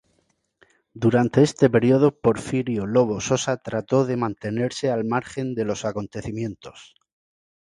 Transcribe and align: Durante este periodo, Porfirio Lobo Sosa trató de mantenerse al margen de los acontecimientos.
Durante 1.03 1.37
este 1.43 1.65
periodo, 1.75 2.07
Porfirio 2.23 2.87
Lobo 2.87 3.17
Sosa 3.21 3.57
trató 3.57 4.03
de 4.03 4.17
mantenerse 4.17 4.89
al 4.89 5.03
margen 5.05 5.53
de 5.53 5.63
los 5.63 5.85
acontecimientos. 5.85 6.95